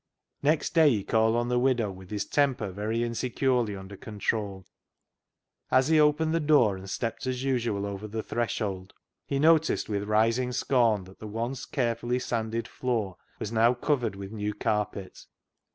[0.41, 4.65] Next day he called on the widow with his temper very insecurely under control.
[5.69, 8.95] As he opened the door and stepped as usual over the threshold
[9.27, 14.31] he noticed with rising scorn that the once carefully sanded floor was now covered with
[14.31, 15.27] new carpet.